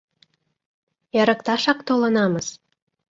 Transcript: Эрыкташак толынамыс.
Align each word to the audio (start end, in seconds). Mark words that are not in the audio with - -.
Эрыкташак 1.19 1.79
толынамыс. 1.87 2.47